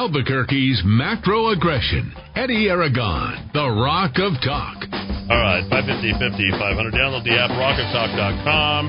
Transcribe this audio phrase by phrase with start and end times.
[0.00, 2.10] Albuquerque's macro aggression.
[2.34, 4.88] Eddy Aragon, the Rock of Talk.
[5.28, 6.96] All right, 550 50 500.
[6.96, 8.88] Download the app, rockoftalk.com.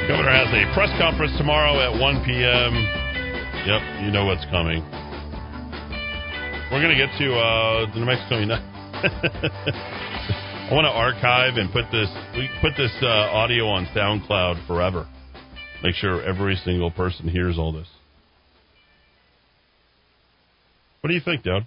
[0.00, 2.72] The governor has a press conference tomorrow at 1 p.m.
[3.68, 4.80] Yep, you know what's coming.
[6.72, 8.64] We're going to get to uh, the New Mexico United.
[8.64, 15.04] I want to archive and put this we put this uh, audio on SoundCloud forever.
[15.84, 17.99] Make sure every single person hears all this.
[21.00, 21.66] What do you think, Dad?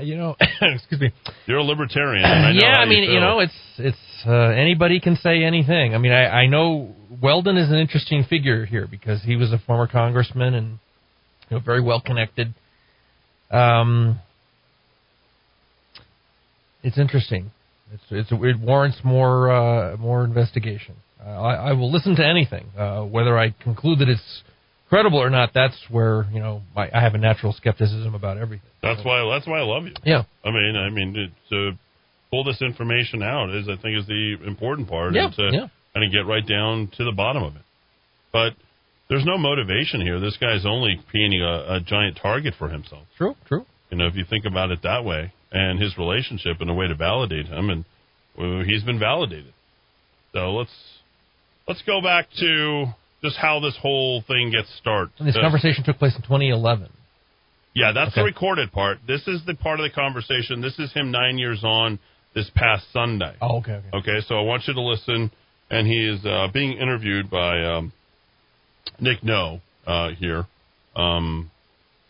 [0.02, 1.12] you know, excuse me.
[1.46, 2.24] You're a libertarian.
[2.24, 5.94] I yeah, I mean, you, you know, it's it's uh, anybody can say anything.
[5.94, 9.58] I mean, I, I know Weldon is an interesting figure here because he was a
[9.58, 10.78] former congressman and
[11.48, 12.54] you know very well connected.
[13.50, 14.20] Um,
[16.84, 17.50] it's interesting.
[17.92, 20.94] It's, it's it warrants more uh, more investigation.
[21.20, 24.42] Uh, I, I will listen to anything, uh, whether I conclude that it's
[24.90, 25.52] credible or not.
[25.54, 28.68] That's where you know I, I have a natural skepticism about everything.
[28.82, 29.94] That's why that's why I love you.
[30.04, 30.24] Yeah.
[30.44, 31.72] I mean, I mean to
[32.30, 35.66] pull this information out is I think is the important part, Yeah, and to yeah.
[35.94, 37.62] kind of get right down to the bottom of it.
[38.32, 38.52] But
[39.08, 40.20] there's no motivation here.
[40.20, 43.04] This guy's only painting a, a giant target for himself.
[43.16, 43.64] True, true.
[43.90, 46.86] You know, if you think about it that way, and his relationship and a way
[46.86, 47.84] to validate him, and
[48.38, 49.52] well, he's been validated.
[50.32, 50.70] So let's
[51.66, 52.86] let's go back to
[53.22, 55.12] just how this whole thing gets started.
[55.18, 56.88] And this Uh, conversation took place in 2011.
[57.74, 58.98] yeah, that's the recorded part.
[59.06, 60.60] This is the part of the conversation.
[60.60, 61.98] This is him nine years on
[62.34, 63.34] this past Sunday.
[63.40, 63.88] Oh, okay, okay.
[63.98, 65.30] Okay, so I want you to listen.
[65.72, 67.92] And he is uh, being interviewed by um,
[68.98, 70.46] Nick No uh, here.
[70.96, 71.50] Um,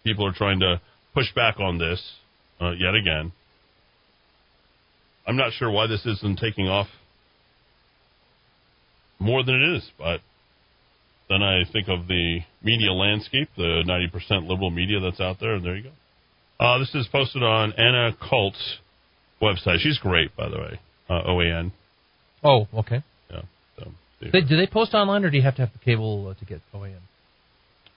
[0.03, 0.81] people are trying to
[1.13, 2.01] push back on this
[2.61, 3.33] uh, yet again.
[5.27, 6.89] I'm not sure why this isn't taking off
[9.19, 10.21] more than it is, but
[11.31, 15.65] then I think of the media landscape, the 90% liberal media that's out there, and
[15.65, 15.91] there you go.
[16.59, 18.79] Uh, this is posted on Anna Cult's
[19.41, 19.79] website.
[19.79, 20.81] She's great, by the way.
[21.09, 21.71] Uh, OAN.
[22.43, 23.03] Oh, okay.
[23.31, 23.43] Yeah.
[23.79, 26.35] So, They, do they post online, or do you have to have the cable uh,
[26.35, 26.97] to get OAN?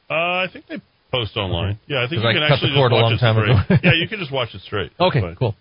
[0.10, 0.80] Uh, I think they
[1.12, 1.72] post online.
[1.72, 1.80] Okay.
[1.88, 3.80] Yeah, I think you I can actually just watch it straight.
[3.84, 4.92] yeah, you can just watch it straight.
[5.00, 5.36] Okay, That's fine.
[5.38, 5.56] cool.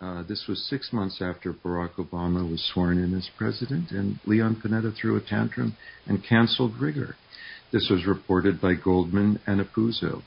[0.00, 4.60] Uh, this was six months after Barack Obama was sworn in as president, and Leon
[4.62, 5.74] Panetta threw a tantrum
[6.06, 7.16] and canceled rigor.
[7.72, 10.22] This was reported by Goldman and Apuzzo,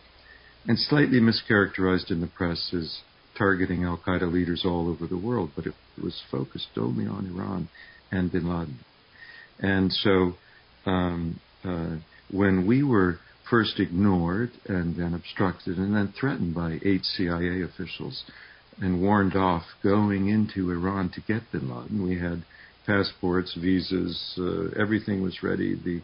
[0.68, 3.00] and slightly mischaracterized in the press as
[3.38, 7.70] targeting Al Qaeda leaders all over the world, but it was focused only on Iran
[8.12, 8.80] and bin Laden.
[9.60, 10.34] And so
[10.86, 11.98] um, uh,
[12.32, 13.20] when we were
[13.50, 18.24] first ignored and then obstructed and then threatened by eight CIA officials
[18.82, 22.44] and warned off going into Iran to get bin Laden, we had
[22.86, 25.76] passports, visas, uh, everything was ready.
[25.76, 26.02] The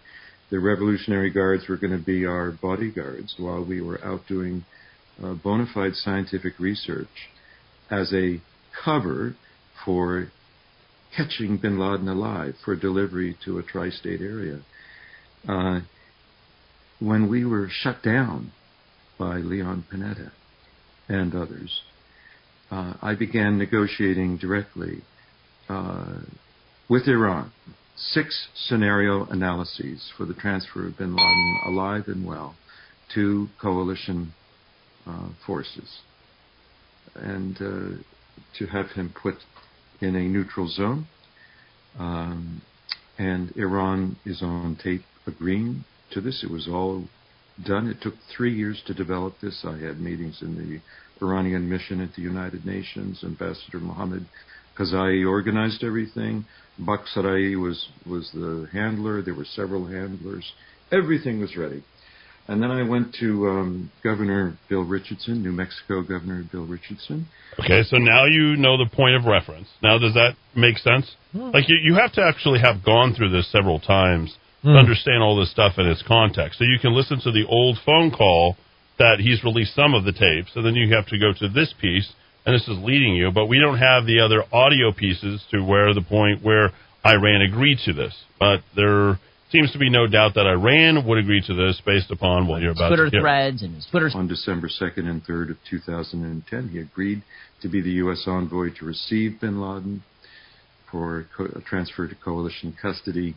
[0.51, 4.63] the Revolutionary Guards were going to be our bodyguards while we were out doing
[5.23, 7.07] uh, bona fide scientific research
[7.89, 8.41] as a
[8.83, 9.35] cover
[9.83, 10.27] for
[11.15, 14.61] catching bin Laden alive for delivery to a tri state area.
[15.47, 15.79] Uh,
[16.99, 18.51] when we were shut down
[19.17, 20.31] by Leon Panetta
[21.07, 21.81] and others,
[22.71, 25.03] uh, I began negotiating directly
[25.69, 26.19] uh,
[26.89, 27.51] with Iran
[27.97, 32.55] six scenario analyses for the transfer of bin Laden alive and well
[33.13, 34.33] to coalition
[35.07, 35.99] uh, forces
[37.15, 38.03] and uh,
[38.57, 39.35] to have him put
[40.01, 41.07] in a neutral zone.
[41.97, 42.61] Um,
[43.17, 46.43] and Iran is on tape agreeing to this.
[46.43, 47.05] It was all
[47.65, 47.87] done.
[47.87, 49.63] It took three years to develop this.
[49.63, 50.81] I had meetings in the
[51.21, 53.23] Iranian mission at the United Nations.
[53.23, 54.25] Ambassador Mohammad
[54.77, 56.45] Khazaee organized everything.
[56.81, 59.21] Bakhsarai was was the handler.
[59.21, 60.51] There were several handlers.
[60.91, 61.83] Everything was ready.
[62.47, 67.25] And then I went to um, Governor Bill Richardson, New Mexico Governor Bill Richardson.
[67.59, 69.67] Okay, so now you know the point of reference.
[69.81, 71.15] Now, does that make sense?
[71.33, 74.31] Like you, you have to actually have gone through this several times
[74.63, 74.77] to Hmm.
[74.77, 76.57] understand all this stuff in its context.
[76.59, 78.57] So you can listen to the old phone call
[78.97, 81.73] that he's released some of the tapes, and then you have to go to this
[81.81, 82.11] piece,
[82.45, 83.31] and this is leading you.
[83.31, 86.71] But we don't have the other audio pieces to where the point where
[87.05, 88.13] Iran agreed to this.
[88.39, 89.19] But there
[89.51, 92.71] seems to be no doubt that Iran would agree to this based upon what you're
[92.71, 93.21] about Twitter to hear.
[93.21, 94.09] threads and his Twitter.
[94.15, 97.21] On December 2nd and 3rd of 2010, he agreed
[97.61, 98.23] to be the U.S.
[98.27, 100.03] envoy to receive bin Laden
[100.91, 103.35] for co- a transfer to coalition custody.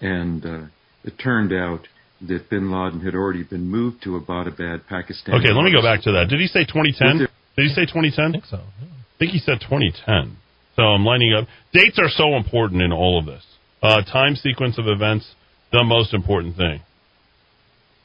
[0.00, 0.62] And uh,
[1.04, 1.86] it turned out
[2.28, 5.34] that bin Laden had already been moved to Abbottabad, Pakistan.
[5.34, 6.28] Okay, let me go back to that.
[6.28, 7.18] Did he say 2010?
[7.18, 8.24] Did he say 2010?
[8.24, 8.56] I think so.
[8.56, 8.88] yeah.
[8.88, 10.36] I think he said 2010.
[10.76, 11.48] So I'm lining up.
[11.72, 13.44] Dates are so important in all of this.
[13.82, 15.34] Uh, time sequence of events.
[15.72, 16.80] the most important thing.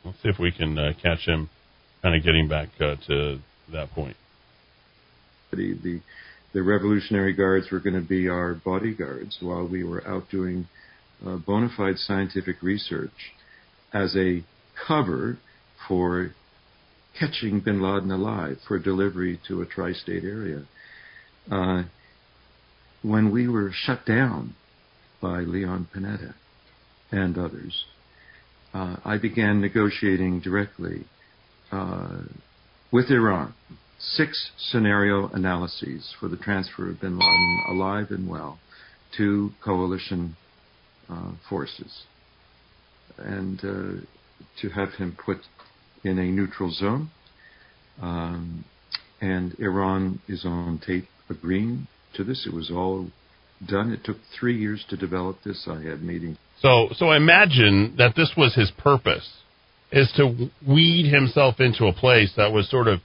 [0.04, 1.50] Let's see if we can uh, catch him,
[2.02, 3.40] kind of getting back uh, to
[3.72, 4.16] that point.
[5.52, 6.02] The, the
[6.54, 10.68] the Revolutionary Guards were going to be our bodyguards while we were out doing
[11.26, 13.12] uh, bona fide scientific research
[13.94, 14.44] as a
[14.88, 15.38] cover
[15.88, 16.32] for
[17.20, 20.64] catching bin Laden alive for delivery to a tri state area.
[21.52, 21.84] Uh,
[23.02, 24.54] when we were shut down
[25.22, 26.34] by Leon Panetta
[27.12, 27.86] and others,
[28.74, 31.06] uh, I began negotiating directly
[31.72, 32.20] uh,
[32.92, 33.54] with Iran
[34.00, 38.60] six scenario analyses for the transfer of bin Laden alive and well
[39.18, 40.36] to coalition
[41.10, 42.04] uh, forces
[43.18, 44.06] and uh,
[44.62, 45.38] to have him put
[46.04, 47.10] in a neutral zone.
[48.02, 48.66] Um,
[49.22, 52.46] and Iran is on tape agreeing to this.
[52.46, 53.08] It was all
[53.68, 53.92] done.
[53.92, 55.68] It took three years to develop this.
[55.68, 56.38] I had meetings.
[56.62, 59.28] So, so I imagine that this was his purpose,
[59.92, 63.00] is to weed himself into a place that was sort of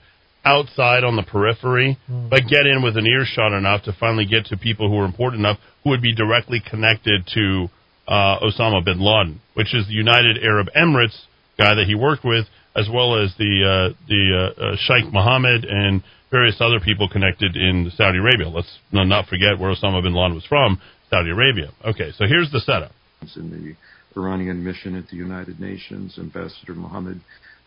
[0.45, 2.29] outside on the periphery, mm.
[2.29, 5.39] but get in with an earshot enough to finally get to people who are important
[5.39, 7.69] enough who would be directly connected to
[8.07, 11.17] uh, Osama bin Laden, which is the United Arab Emirates
[11.57, 12.45] guy that he worked with,
[12.75, 17.55] as well as the uh, the uh, uh, Sheikh Mohammed and various other people connected
[17.55, 18.49] in Saudi Arabia.
[18.49, 21.71] Let's not forget where Osama bin Laden was from, Saudi Arabia.
[21.85, 22.91] Okay, so here's the setup.
[23.35, 27.21] In the Iranian mission at the United Nations, Ambassador Mohammed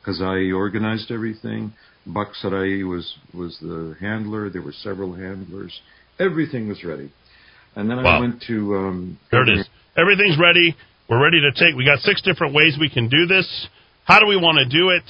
[0.06, 1.72] Khazaee organized everything.
[2.06, 4.50] Bakhsarai was was the handler.
[4.50, 5.80] There were several handlers.
[6.18, 7.10] Everything was ready.
[7.76, 8.16] And then wow.
[8.16, 8.74] I went to.
[8.74, 9.68] Um, there it is.
[9.96, 10.74] Everything's ready.
[11.08, 11.76] We're ready to take.
[11.76, 13.68] We got six different ways we can do this.
[14.04, 15.04] How do we want to do it?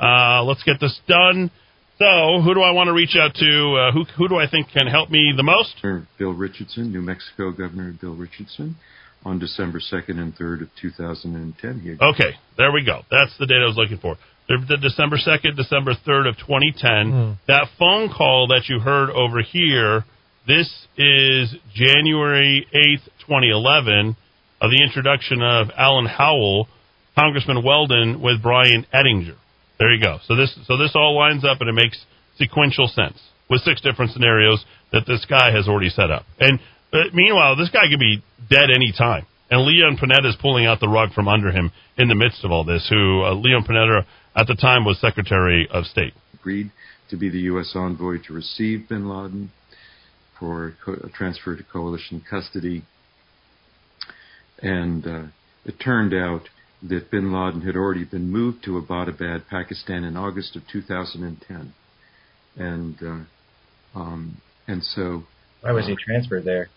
[0.00, 1.50] Uh, let's get this done.
[1.98, 3.76] So, who do I want to reach out to?
[3.76, 5.74] Uh, who who do I think can help me the most?
[6.18, 8.76] Bill Richardson, New Mexico Governor Bill Richardson,
[9.24, 11.98] on December second and third of 2010.
[12.00, 13.02] Okay, there we go.
[13.10, 14.16] That's the date I was looking for
[14.48, 16.90] the December 2nd, December 3rd of 2010.
[17.12, 17.38] Mm.
[17.46, 20.04] That phone call that you heard over here,
[20.46, 24.16] this is January 8th, 2011,
[24.60, 26.68] of the introduction of Alan Howell,
[27.16, 29.36] Congressman Weldon with Brian Ettinger.
[29.78, 30.18] There you go.
[30.26, 32.04] So this so this all lines up and it makes
[32.38, 33.18] sequential sense
[33.50, 36.24] with six different scenarios that this guy has already set up.
[36.38, 36.60] And
[36.92, 39.26] uh, meanwhile, this guy could be dead any time.
[39.50, 42.50] And Leon Panetta is pulling out the rug from under him in the midst of
[42.50, 42.86] all this.
[42.88, 46.14] Who uh, Leon Panetta at the time was Secretary of State.
[46.34, 46.70] Agreed
[47.10, 47.72] to be the U.S.
[47.74, 49.50] envoy to receive bin Laden
[50.42, 52.82] for a transfer to coalition custody.
[54.60, 55.22] And uh,
[55.64, 56.48] it turned out
[56.82, 61.72] that bin Laden had already been moved to Abbottabad, Pakistan in August of 2010.
[62.56, 65.22] And, uh, um, and so.
[65.60, 66.68] Why was he transferred there?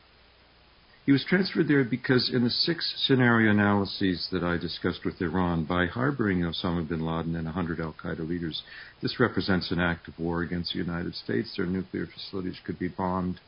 [1.06, 5.64] He was transferred there because in the six scenario analyses that I discussed with Iran,
[5.64, 8.64] by harboring Osama bin Laden and 100 al Qaeda leaders,
[9.04, 11.54] this represents an act of war against the United States.
[11.56, 13.40] Their nuclear facilities could be bombed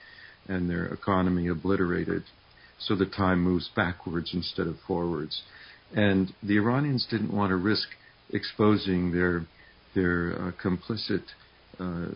[0.48, 2.24] and their economy obliterated.
[2.80, 5.42] So the time moves backwards instead of forwards.
[5.96, 7.88] And the Iranians didn't want to risk
[8.30, 9.48] exposing their
[9.96, 11.24] their uh, complicit
[11.80, 12.10] uh,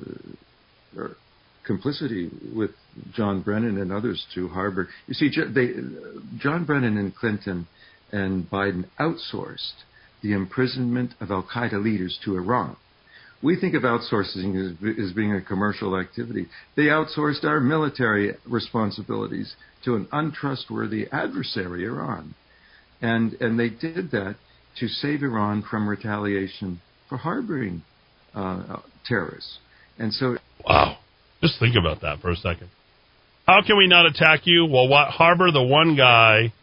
[1.66, 2.72] complicity with
[3.13, 4.90] John Brennan and others to harbor.
[5.08, 5.69] You see, they,
[6.40, 7.68] John Brennan and Clinton
[8.12, 9.84] and Biden outsourced
[10.22, 12.75] the imprisonment of Al Qaeda leaders to Iran.
[13.44, 16.48] We think of outsourcing as, as, being a commercial activity.
[16.75, 22.36] They outsourced our military responsibilities to an untrustworthy adversary, Iran.
[23.01, 24.36] And, and they did that
[24.80, 27.82] to save Iran from retaliation for harboring
[28.36, 28.77] uh,
[29.08, 29.58] terrorists.
[29.98, 30.38] And so.
[30.63, 30.98] Wow.
[31.41, 32.69] Just think about that for a second.
[33.48, 34.65] How can we not attack you?
[34.65, 36.53] Well, what, harbor the one guy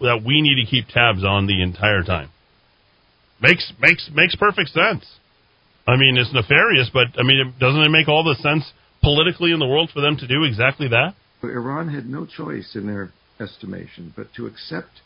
[0.00, 2.30] that we need to keep tabs on the entire time.
[3.40, 5.04] Makes makes makes perfect sense.
[5.86, 8.64] I mean, it's nefarious, but I mean, doesn't it make all the sense
[9.02, 11.14] politically in the world for them to do exactly that?
[11.42, 15.00] Iran had no choice in their estimation but to accept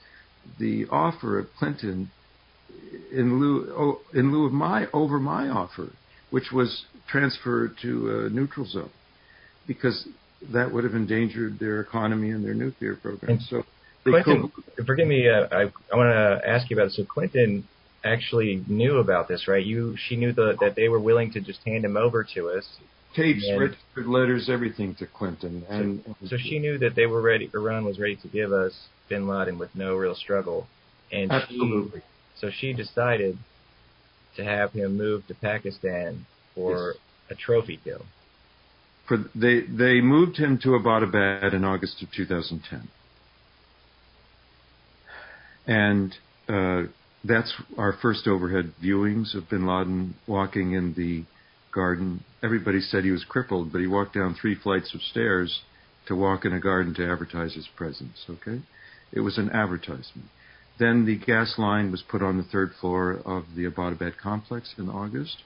[0.58, 2.10] the offer of Clinton
[3.12, 5.90] in lieu in lieu of my over my offer
[6.30, 8.90] which was transferred to a neutral zone
[9.66, 10.08] because
[10.50, 13.32] that would have endangered their economy and their nuclear program.
[13.32, 13.62] And so,
[14.04, 16.92] Clinton, co- forgive me, uh, I, I want to ask you about it.
[16.92, 17.66] So Clinton
[18.04, 19.64] actually knew about this, right?
[19.64, 22.66] You, she knew the, that they were willing to just hand him over to us.
[23.14, 27.50] Tapes, registered letters, everything to Clinton, and so, so she knew that they were ready.
[27.52, 28.72] Iran was ready to give us
[29.10, 30.66] Bin Laden with no real struggle,
[31.12, 32.00] and absolutely.
[32.00, 33.36] She, so she decided
[34.36, 36.96] to have him move to Pakistan for yes.
[37.30, 38.04] a trophy deal.
[39.08, 42.88] For they they moved him to Abbottabad in August of 2010,
[45.66, 46.14] and
[46.48, 46.90] uh,
[47.24, 51.24] that's our first overhead viewings of bin Laden walking in the
[51.74, 52.24] garden.
[52.42, 55.62] Everybody said he was crippled, but he walked down three flights of stairs
[56.06, 58.24] to walk in a garden to advertise his presence.
[58.28, 58.62] Okay,
[59.12, 60.28] it was an advertisement.
[60.78, 64.88] Then the gas line was put on the third floor of the Abbottabad complex in
[64.88, 65.38] August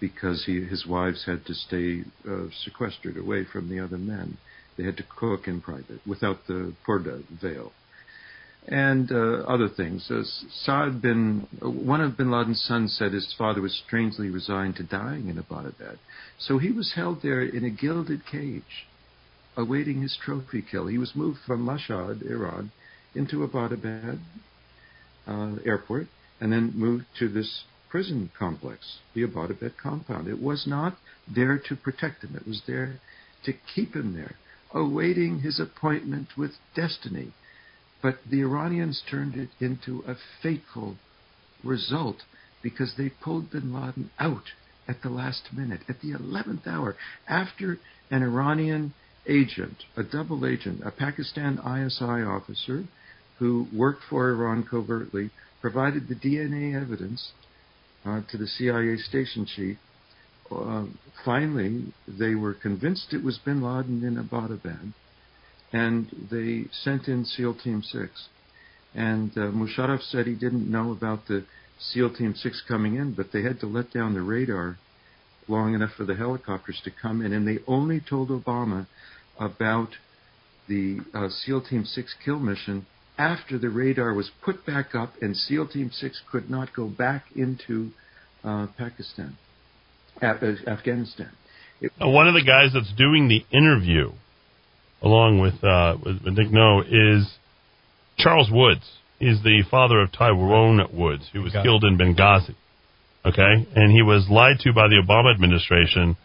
[0.00, 4.38] because he, his wives had to stay uh, sequestered away from the other men.
[4.76, 7.72] They had to cook in private without the purdah veil
[8.68, 10.10] and uh, other things.
[10.10, 10.22] Uh,
[10.64, 15.28] Saad bin, one of bin Laden's sons said his father was strangely resigned to dying
[15.28, 15.98] in Abbottabad.
[16.38, 18.86] So he was held there in a gilded cage,
[19.56, 20.88] awaiting his trophy kill.
[20.88, 22.72] He was moved from Mashhad, Iran,
[23.14, 24.18] into Abbottabad
[25.26, 26.08] uh, airport,
[26.40, 27.64] and then moved to this
[27.96, 30.28] prison complex, the Abbottabad compound.
[30.28, 30.98] It was not
[31.34, 32.36] there to protect him.
[32.36, 33.00] It was there
[33.44, 34.36] to keep him there,
[34.74, 37.32] awaiting his appointment with destiny
[38.02, 40.96] but the Iranians turned it into a fateful
[41.64, 42.16] result
[42.62, 44.44] because they pulled bin Laden out
[44.86, 47.78] at the last minute, at the 11th hour, after
[48.10, 48.92] an Iranian
[49.26, 52.84] agent, a double agent, a Pakistan ISI officer
[53.38, 57.32] who worked for Iran covertly, provided the DNA evidence
[58.06, 59.76] uh, to the CIA station chief.
[60.50, 60.84] Uh,
[61.24, 64.92] finally, they were convinced it was bin Laden in Abbottabad
[65.72, 68.28] and they sent in SEAL Team 6.
[68.94, 71.44] And uh, Musharraf said he didn't know about the
[71.78, 74.78] SEAL Team 6 coming in, but they had to let down the radar
[75.48, 78.86] long enough for the helicopters to come in, and they only told Obama
[79.38, 79.90] about
[80.68, 82.86] the uh, SEAL Team 6 kill mission
[83.18, 87.24] after the radar was put back up and SEAL Team 6 could not go back
[87.34, 87.90] into
[88.44, 89.36] uh, Pakistan,
[90.20, 91.30] Af- Afghanistan.
[91.80, 94.12] It- One of the guys that's doing the interview
[95.02, 97.34] along with, uh, with Nick No, is
[98.18, 98.84] Charles Woods.
[99.18, 102.54] He's the father of Tyrone Woods, who was killed in Benghazi.
[103.24, 106.16] Okay, and he was lied to by the Obama administration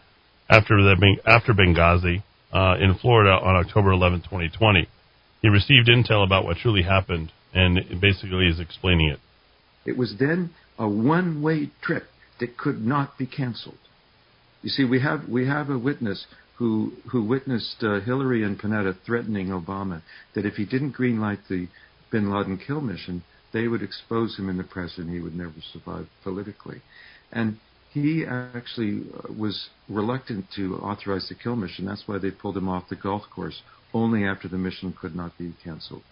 [0.48, 2.22] after the after Benghazi
[2.52, 4.86] uh, in Florida on October 11, 2020.
[5.42, 9.18] He received intel about what truly happened, and basically is explaining it.
[9.84, 12.04] It was then a one-way trip
[12.38, 13.78] that could not be canceled.
[14.62, 16.26] You see, we have we have a witness
[16.58, 20.02] who who witnessed uh, Hillary and Panetta threatening Obama
[20.34, 21.66] that if he didn't greenlight the
[22.12, 25.54] Bin Laden kill mission, they would expose him in the press and he would never
[25.72, 26.80] survive politically.
[27.32, 27.58] And
[27.92, 31.86] he actually uh, was reluctant to authorize the kill mission.
[31.86, 33.60] That's why they pulled him off the golf course
[33.94, 36.02] only after the mission could not be canceled.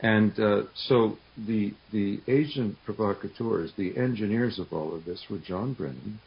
[0.00, 5.74] And uh, so the the agent provocateurs, the engineers of all of this, were John
[5.74, 6.20] Brennan,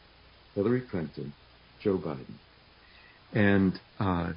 [0.56, 1.34] Hillary Clinton,
[1.82, 2.36] Joe Biden.
[3.34, 4.34] And uh,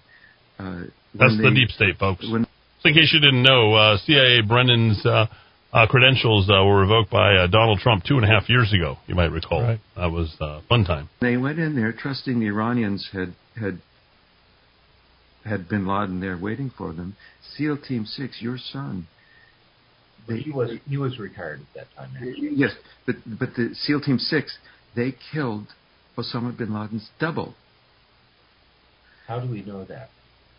[0.59, 0.83] uh,
[1.15, 2.25] that's they, the deep state, folks.
[2.31, 2.45] When,
[2.81, 5.27] so in case you didn't know, uh, CIA Brennan's uh,
[5.73, 8.97] uh, credentials uh, were revoked by uh, Donald Trump two and a half years ago.
[9.09, 9.63] You might recall.
[9.63, 9.81] Right.
[9.97, 11.09] That was uh, fun time.
[11.21, 13.81] They went in there trusting the Iranians had had
[15.45, 17.17] had Bin Laden there waiting for them.
[17.57, 19.07] SEAL Team Six, your son.
[20.27, 22.11] They, he was he was retired at that time.
[22.17, 22.51] Actually.
[22.55, 22.73] Yes,
[23.07, 24.57] but but the SEAL Team Six,
[24.97, 25.67] they killed
[26.17, 27.55] Osama bin Laden's double.
[29.27, 30.09] How do we know that?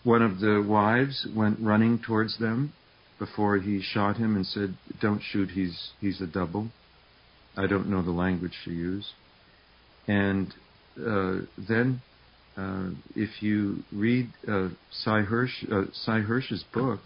[0.04, 2.74] One of the wives went running towards them
[3.18, 5.50] before he shot him and said, "Don't shoot.
[5.50, 6.70] He's he's a double."
[7.58, 9.08] I don't know the language she used.
[10.08, 10.54] And
[11.00, 12.02] uh, then,
[12.58, 17.00] uh, if you read uh, Sy Hersh, uh, Sy Hersh's book,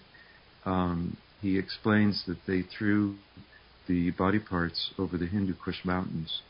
[0.65, 3.15] um, he explains that they threw
[3.87, 6.41] the body parts over the Hindu Kush mountains.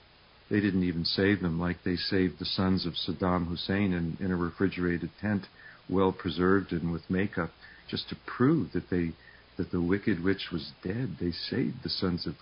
[0.49, 4.31] They didn't even save them like they saved the sons of Saddam Hussein in, in
[4.31, 5.45] a refrigerated tent,
[5.89, 7.51] well preserved and with makeup,
[7.89, 9.11] just to prove that they
[9.57, 11.17] that the wicked witch was dead.
[11.19, 12.35] They saved the sons of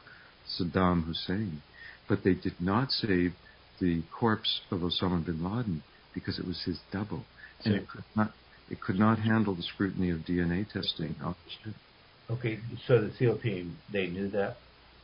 [0.57, 1.61] Saddam Hussein,
[2.07, 3.33] but they did not save
[3.79, 5.83] the corpse of Osama bin Laden
[6.19, 7.23] because it was his double,
[7.63, 8.31] and it could not
[8.69, 11.15] it could not handle the scrutiny of DNA testing.
[12.29, 14.57] Okay, so the SEAL team they knew that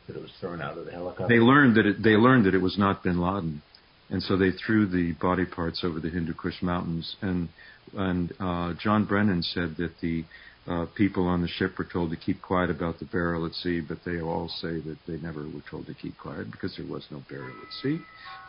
[0.07, 1.27] that it was thrown out of the helicopter?
[1.27, 3.61] They learned that it, they learned that it was not Bin Laden,
[4.09, 7.15] and so they threw the body parts over the Hindu Kush mountains.
[7.21, 7.49] And
[7.95, 10.25] and uh, John Brennan said that the
[10.67, 13.81] uh, people on the ship were told to keep quiet about the burial at sea,
[13.81, 17.05] but they all say that they never were told to keep quiet because there was
[17.11, 17.99] no burial at sea.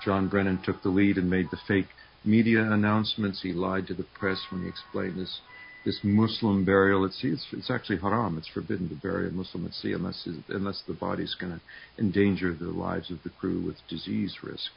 [0.05, 1.89] John Brennan took the lead and made the fake
[2.25, 3.43] media announcements.
[3.43, 5.41] He lied to the press when he explained this
[5.85, 7.29] this Muslim burial at sea.
[7.29, 8.39] It's, it's actually haram.
[8.39, 11.61] It's forbidden to bury a Muslim at sea unless unless the body's going to
[12.03, 14.71] endanger the lives of the crew with disease risk.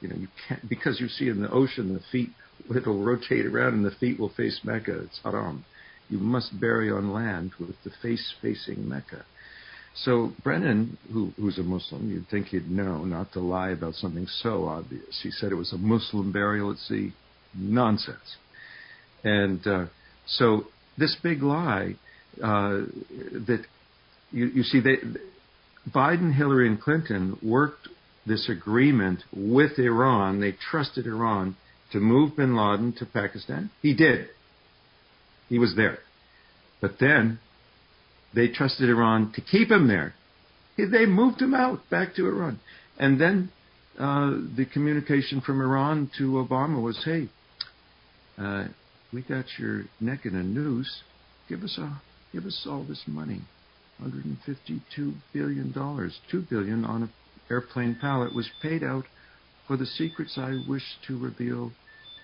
[0.00, 2.30] You know, you can't because you see in the ocean the feet
[2.74, 5.00] it'll rotate around and the feet will face Mecca.
[5.00, 5.64] It's haram.
[6.08, 9.24] You must bury on land with the face facing Mecca.
[9.94, 14.26] So Brennan, who, who's a Muslim, you'd think he'd know not to lie about something
[14.26, 15.20] so obvious.
[15.22, 17.12] He said it was a Muslim burial at sea.
[17.54, 18.36] Nonsense.
[19.24, 19.86] And uh,
[20.26, 20.64] so
[20.98, 21.96] this big lie
[22.42, 22.80] uh,
[23.46, 23.64] that
[24.30, 24.96] you, you see, they,
[25.94, 27.88] Biden, Hillary, and Clinton worked
[28.26, 30.40] this agreement with Iran.
[30.40, 31.56] They trusted Iran
[31.92, 33.70] to move bin Laden to Pakistan.
[33.82, 34.28] He did.
[35.48, 35.98] He was there.
[36.80, 37.38] But then
[38.34, 40.14] they trusted Iran to keep him there.
[40.76, 42.60] They moved him out back to Iran.
[42.98, 43.50] And then
[43.98, 47.28] uh, the communication from Iran to Obama was, hey,
[48.38, 48.68] uh,
[49.12, 51.02] we got your neck in a noose.
[51.48, 52.00] Give us a,
[52.32, 53.42] give us all this money.
[54.02, 55.72] $152 billion.
[55.74, 57.10] 2 billion on an
[57.50, 59.04] airplane pallet was paid out
[59.66, 61.72] for the secrets I wish to reveal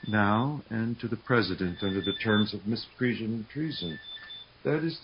[0.07, 3.99] now and to the president under the terms of misprision and treason.
[4.65, 4.99] That is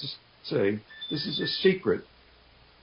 [0.45, 2.03] say, this is a secret.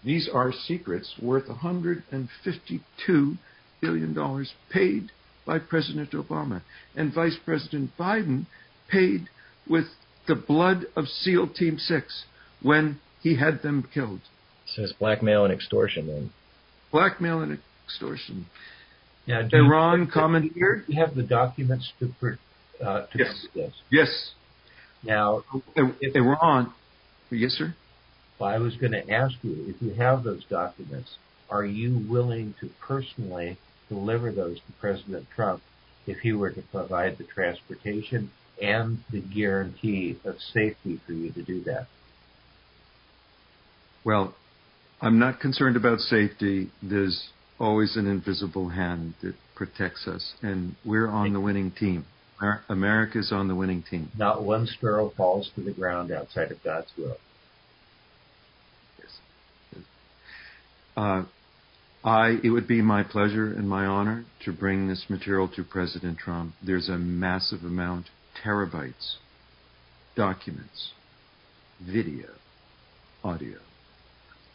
[0.03, 3.38] These are secrets worth 152
[3.82, 5.12] billion dollars paid
[5.46, 6.62] by President Obama
[6.96, 8.46] and Vice President Biden
[8.89, 9.27] paid
[9.68, 9.86] with
[10.27, 12.24] the blood of SEAL Team 6
[12.62, 14.22] when he had them killed.
[14.68, 16.32] So it's blackmail and extortion then.
[16.91, 18.46] Blackmail and extortion.
[19.27, 20.86] Now, Iran commandeered.
[20.88, 22.13] You have the documents to
[22.84, 23.48] uh, to yes.
[23.53, 23.74] this.
[23.91, 24.32] Yes.
[25.03, 25.44] Now,
[25.75, 26.74] if, Iran.
[27.32, 27.74] Yes, sir.
[28.40, 31.18] Well, I was going to ask you if you have those documents.
[31.50, 33.58] Are you willing to personally
[33.90, 35.62] deliver those to President Trump
[36.08, 41.44] if he were to provide the transportation and the guarantee of safety for you to
[41.44, 41.88] do that?
[44.04, 44.36] Well,
[45.02, 46.72] I'm not concerned about safety.
[46.82, 52.06] There's always an invisible hand that protects us, and we're on the winning team.
[52.69, 54.12] America's on the winning team.
[54.17, 57.17] Not one sparrow falls to the ground outside of God's will.
[59.00, 59.83] Yes.
[60.98, 61.24] Uh,
[62.03, 66.17] I, it would be my pleasure and my honor to bring this material to President
[66.17, 66.54] Trump.
[66.65, 68.08] There's a massive amount,
[68.43, 69.17] terabytes,
[70.15, 70.91] documents,
[71.80, 72.30] video,
[73.23, 73.60] audio.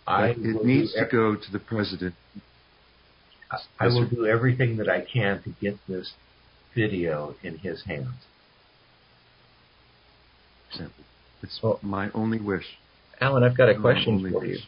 [0.09, 2.15] I it needs to go to the president.
[3.51, 6.13] I, I will do everything that I can to get this
[6.77, 8.15] video in his hands.
[11.43, 12.65] It's well, my only wish.
[13.21, 14.59] Alan, I've got a question for wish.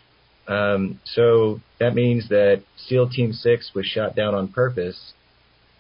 [0.49, 0.53] you.
[0.53, 5.12] Um, so that means that SEAL Team Six was shot down on purpose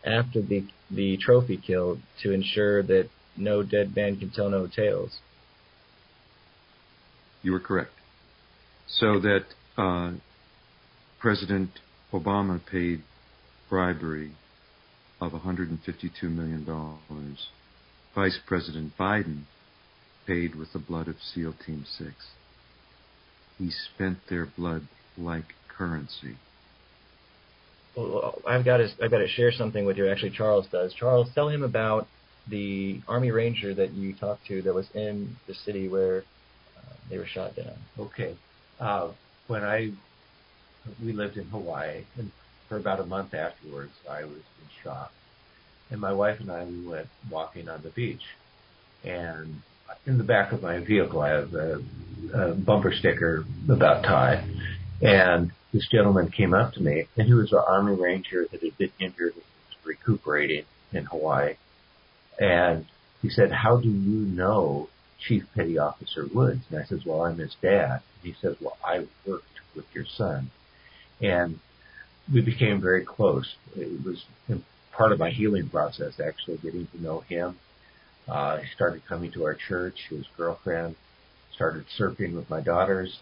[0.04, 5.18] after the the trophy kill to ensure that no dead man can tell no tales.
[7.42, 7.92] You were correct
[8.88, 9.44] so that
[9.76, 10.12] uh,
[11.18, 11.70] President
[12.12, 13.02] Obama paid
[13.68, 14.32] bribery
[15.20, 16.66] of $152 million.
[18.14, 19.42] Vice President Biden
[20.26, 22.10] paid with the blood of SEAL Team 6.
[23.58, 26.36] He spent their blood like currency.
[27.96, 30.08] Well, I've got to I've got to share something with you.
[30.08, 30.94] Actually, Charles does.
[30.94, 32.06] Charles, tell him about
[32.48, 36.22] the Army Ranger that you talked to that was in the city where
[36.76, 37.74] uh, they were shot down.
[37.98, 38.36] Okay
[38.80, 39.10] uh,
[39.46, 39.90] when I
[41.04, 42.30] we lived in Hawaii, and
[42.68, 45.12] for about a month afterwards, I was in shock.
[45.90, 48.22] And my wife and I we went walking on the beach,
[49.04, 49.62] and
[50.06, 51.80] in the back of my vehicle, I have a,
[52.34, 54.46] a bumper sticker about Ty,
[55.00, 58.76] and this gentleman came up to me, and he was an Army Ranger that had
[58.76, 61.54] been injured and was recuperating in Hawaii,
[62.38, 62.84] and
[63.22, 64.90] he said, "How do you know
[65.26, 68.76] Chief Petty Officer Woods?" And I said, "Well, I'm his dad." And he says, well,
[68.84, 70.50] I worked with your son.
[71.20, 71.60] And
[72.32, 73.54] we became very close.
[73.76, 74.24] It was
[74.92, 77.56] part of my healing process, actually, getting to know him.
[78.26, 79.94] Uh, he started coming to our church.
[80.10, 80.96] His girlfriend
[81.54, 83.20] started surfing with my daughters,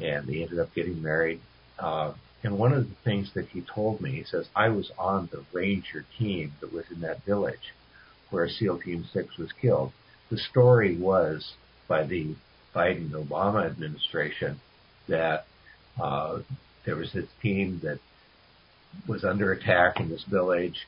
[0.00, 1.40] and they ended up getting married.
[1.78, 5.28] Uh, and one of the things that he told me, he says, I was on
[5.32, 7.74] the ranger team that was in that village
[8.30, 9.92] where SEAL Team 6 was killed.
[10.30, 11.54] The story was
[11.88, 12.34] by the
[12.74, 14.60] Biden Obama administration
[15.08, 15.46] that
[16.00, 16.38] uh,
[16.84, 17.98] there was this team that
[19.06, 20.86] was under attack in this village.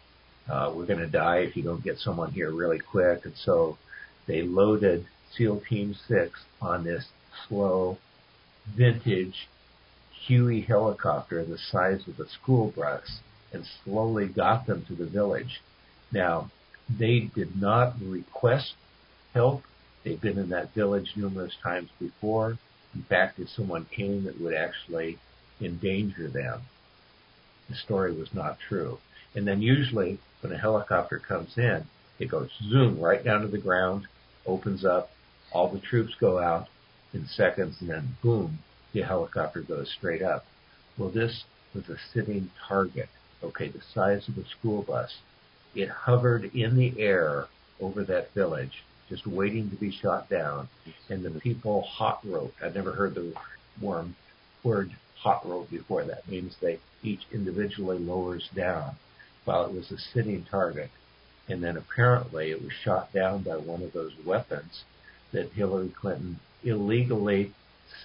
[0.50, 3.24] Uh, we're going to die if you don't get someone here really quick.
[3.24, 3.78] And so
[4.26, 7.06] they loaded SEAL Team 6 on this
[7.48, 7.98] slow,
[8.76, 9.48] vintage
[10.26, 13.20] Huey helicopter the size of a school bus
[13.52, 15.60] and slowly got them to the village.
[16.12, 16.50] Now,
[16.90, 18.74] they did not request
[19.32, 19.62] help
[20.08, 22.58] They've been in that village numerous times before.
[22.94, 25.18] In fact, if someone came that would actually
[25.60, 26.62] endanger them,
[27.68, 28.98] the story was not true.
[29.34, 31.84] And then usually when a helicopter comes in,
[32.18, 34.06] it goes zoom right down to the ground,
[34.46, 35.10] opens up,
[35.52, 36.68] all the troops go out
[37.12, 38.58] in seconds, and then boom,
[38.92, 40.44] the helicopter goes straight up.
[40.96, 43.08] Well, this was a sitting target.
[43.42, 45.18] Okay, the size of a school bus.
[45.74, 47.46] It hovered in the air
[47.80, 50.68] over that village, just waiting to be shot down.
[51.08, 52.54] And the people hot rope.
[52.62, 53.32] I've never heard the
[53.80, 54.14] word,
[54.64, 56.04] word hot rope before.
[56.04, 58.96] That means they each individually lowers down
[59.44, 60.90] while it was a sitting target.
[61.48, 64.84] And then apparently it was shot down by one of those weapons
[65.32, 67.54] that Hillary Clinton illegally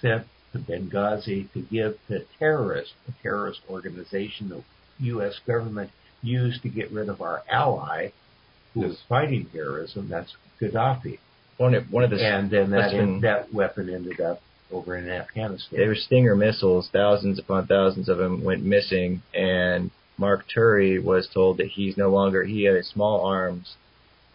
[0.00, 4.62] sent to Benghazi to give to terrorists, a terrorist organization the
[5.00, 5.34] U.S.
[5.46, 5.90] government
[6.22, 8.08] used to get rid of our ally
[8.72, 10.08] who was fighting terrorism.
[10.08, 11.18] That's Gaddafi.
[11.58, 14.40] One of, one of the and then that, in, that weapon ended up
[14.74, 15.78] over in Afghanistan.
[15.78, 16.88] They were Stinger missiles.
[16.92, 22.10] Thousands upon thousands of them went missing, and Marc Turi was told that he's no
[22.10, 22.44] longer.
[22.44, 23.76] He had a small arms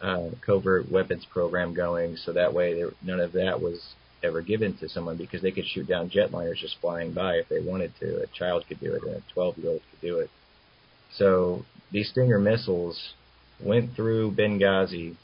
[0.01, 3.79] uh, covert weapons program going, so that way there, none of that was
[4.23, 7.59] ever given to someone because they could shoot down jetliners just flying by if they
[7.59, 8.21] wanted to.
[8.21, 10.29] A child could do it, and a 12 year old could do it.
[11.15, 13.13] So these Stinger missiles
[13.63, 15.15] went through Benghazi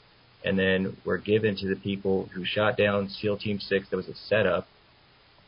[0.44, 3.88] and then were given to the people who shot down SEAL Team 6.
[3.90, 4.66] That was a setup.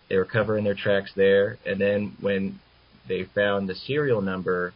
[0.09, 2.61] They were covering their tracks there, and then when
[3.07, 4.73] they found the serial number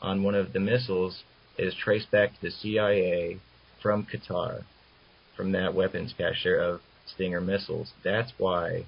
[0.00, 1.22] on one of the missiles,
[1.56, 3.38] it is traced back to the CIA
[3.82, 4.64] from Qatar,
[5.36, 7.92] from that weapons cache of Stinger missiles.
[8.04, 8.84] That's why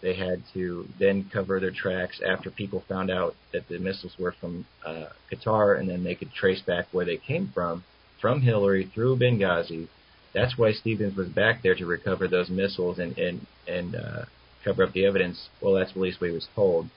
[0.00, 4.32] they had to then cover their tracks after people found out that the missiles were
[4.32, 7.84] from uh, Qatar, and then they could trace back where they came from,
[8.20, 9.88] from Hillary through Benghazi.
[10.34, 14.24] That's why Stevens was back there to recover those missiles and and and uh,
[14.64, 15.48] cover up the evidence.
[15.60, 16.88] Well, that's at least what he was told.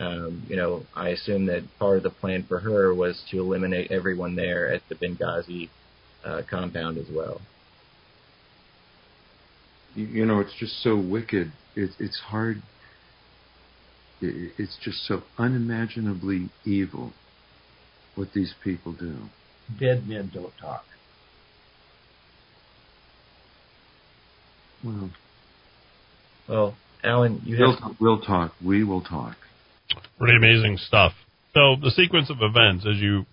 [0.00, 3.92] Um, you know, I assume that part of the plan for her was to eliminate
[3.92, 5.68] everyone there at the Benghazi
[6.24, 7.40] uh, compound as well.
[9.94, 11.52] You, you know, it's just so wicked.
[11.76, 12.62] It, it's hard.
[14.20, 17.12] It, it's just so unimaginably evil
[18.16, 19.16] what these people do.
[19.78, 20.84] Dead men don't talk.
[24.84, 25.10] Well,
[26.48, 27.92] well, Alan, you we'll, have...
[28.00, 28.52] we'll talk.
[28.64, 29.36] We will talk.
[30.18, 31.12] Pretty amazing stuff.
[31.52, 33.26] So the sequence of events, as you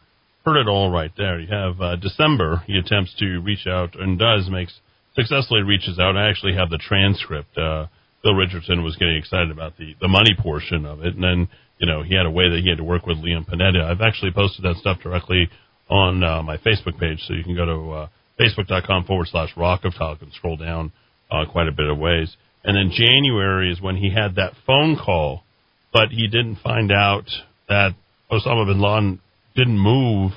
[0.46, 2.64] heard it all right there, you have uh, December.
[2.68, 4.74] He attempts to reach out and does makes
[5.16, 6.16] successfully reaches out.
[6.16, 7.58] I actually have the transcript.
[7.58, 7.88] Uh,
[8.24, 11.88] Bill Richardson was getting excited about the the money portion of it, and then you
[11.88, 13.84] know he had a way that he had to work with Liam Panetta.
[13.84, 15.50] I've actually posted that stuff directly
[15.90, 18.08] on uh, my Facebook page, so you can go to uh,
[18.40, 20.92] facebook.com forward slash Rock of Talk and scroll down
[21.30, 22.36] uh, quite a bit of ways.
[22.64, 25.44] And then January is when he had that phone call,
[25.92, 27.26] but he didn't find out
[27.68, 27.96] that
[28.32, 29.20] Osama bin Laden
[29.56, 30.32] didn't move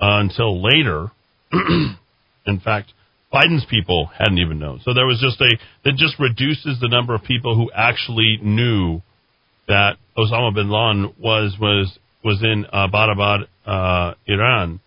[0.00, 1.10] uh, until later.
[1.52, 2.92] In fact,
[3.32, 4.80] Biden's people hadn't even known.
[4.84, 9.02] So there was just a that just reduces the number of people who actually knew
[9.66, 14.80] that Osama bin Laden was was was in Abbottabad, uh, Iran,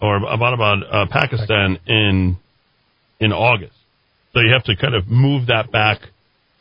[0.00, 2.36] or Abbottabad, uh, Pakistan in
[3.20, 3.74] in August.
[4.32, 6.00] So you have to kind of move that back,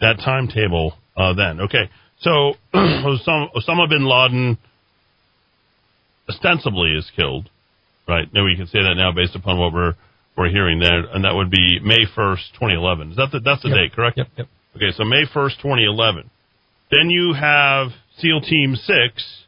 [0.01, 1.61] that timetable uh, then.
[1.61, 4.57] Okay, so Osama, Osama bin Laden
[6.29, 7.49] ostensibly is killed,
[8.07, 8.27] right?
[8.33, 9.93] Now we can say that now based upon what we're
[10.37, 13.11] we're hearing there, and that would be May first, 2011.
[13.11, 13.77] Is that the that's the yep.
[13.77, 14.17] date, correct?
[14.17, 14.27] Yep.
[14.37, 14.47] Yep.
[14.75, 16.29] Okay, so May first, 2011.
[16.91, 19.45] Then you have SEAL Team Six,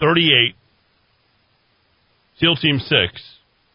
[0.00, 0.54] 38.
[2.38, 3.33] SEAL Team Six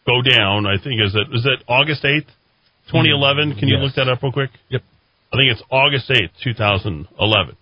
[0.10, 0.66] go down.
[0.66, 2.30] I think is it is it August 8th,
[2.90, 3.52] 2011?
[3.52, 3.60] Mm-hmm.
[3.60, 3.84] Can you yes.
[3.84, 4.50] look that up real quick?
[4.70, 4.82] Yep.
[5.32, 7.56] I think it's August 8th, 2011.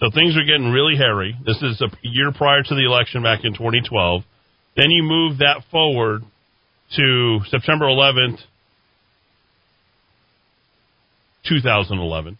[0.00, 1.36] So things are getting really hairy.
[1.44, 4.22] This is a year prior to the election back in 2012.
[4.76, 6.22] Then you move that forward
[6.96, 8.38] to September 11th,
[11.48, 12.38] 2011.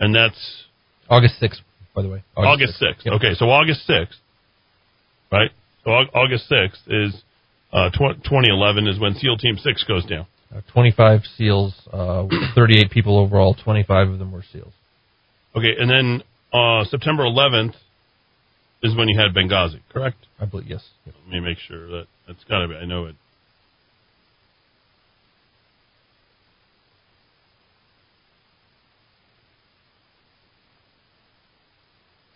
[0.00, 0.64] And that's
[1.08, 1.60] August 6th,
[1.94, 2.24] by the way.
[2.36, 2.88] August, August 6th.
[2.88, 3.04] 6th.
[3.04, 3.14] Yep.
[3.14, 4.16] Okay, so August 6th,
[5.30, 5.50] right?
[5.84, 7.22] So August 6th is
[7.72, 10.26] uh, 2011 is when SEAL Team 6 goes down.
[10.54, 14.72] Uh, 25 SEALs, uh, 38 people overall, 25 of them were SEALs.
[15.56, 17.74] Okay, and then uh, September 11th
[18.82, 20.16] is when you had Benghazi, correct?
[20.40, 20.88] I believe yes.
[21.06, 22.74] Let me make sure that that's got to be.
[22.74, 23.14] I know it.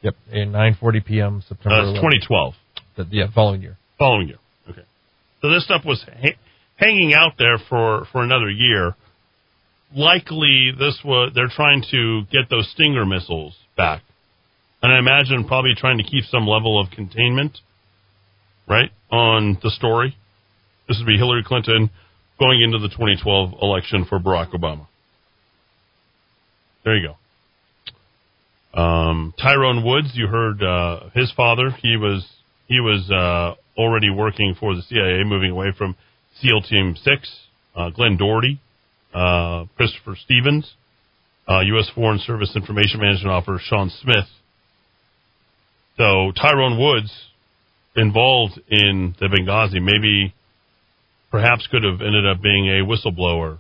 [0.03, 1.43] Yep, at 9:40 p.m.
[1.49, 1.77] September.
[1.77, 2.55] Uh, 2012.
[2.97, 3.77] The, yeah, following year.
[3.99, 4.39] Following year.
[4.71, 4.85] Okay.
[5.43, 6.39] So this stuff was ha-
[6.77, 8.95] hanging out there for for another year.
[9.95, 14.03] Likely, this was they're trying to get those Stinger missiles back
[14.85, 17.57] and I imagine probably trying to keep some level of containment,
[18.69, 20.15] right, on the story.
[20.87, 21.89] This would be Hillary Clinton
[22.39, 24.87] going into the 2012 election for Barack Obama.
[26.85, 27.09] There you
[28.75, 28.79] go.
[28.79, 31.71] Um, Tyrone Woods, you heard uh, his father.
[31.81, 32.27] He was
[32.67, 35.97] he was uh, already working for the CIA, moving away from
[36.41, 37.29] SEAL Team Six.
[37.77, 38.61] Uh, Glenn Doherty,
[39.13, 40.75] uh, Christopher Stevens,
[41.49, 41.91] uh, U.S.
[41.93, 44.27] Foreign Service Information Management Officer Sean Smith.
[45.97, 47.13] So Tyrone Woods
[47.97, 50.35] involved in the Benghazi, maybe
[51.33, 53.59] perhaps could have ended up being a whistleblower.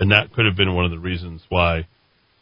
[0.00, 1.86] And that could have been one of the reasons why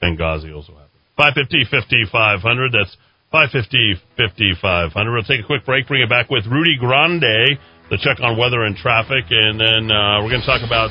[0.03, 0.91] Benghazi also happened.
[1.17, 2.73] 550 5500.
[2.73, 2.97] That's
[3.37, 4.97] 550 5500.
[5.13, 7.61] We'll take a quick break, bring it back with Rudy Grande,
[7.93, 10.89] the check on weather and traffic, and then uh, we're going to talk about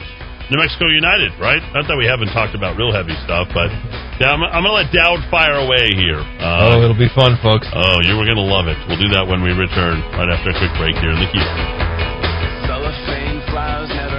[0.53, 1.57] New Mexico United, right?
[1.73, 3.73] Not that we haven't talked about real heavy stuff, but
[4.21, 6.21] yeah, I'm, I'm going to let Dowd fire away here.
[6.21, 7.65] Uh, oh, it'll be fun, folks.
[7.73, 8.77] Oh, you were going to love it.
[8.85, 11.45] We'll do that when we return right after a quick break here in the Key.
[12.69, 14.14] Cellophane flowers never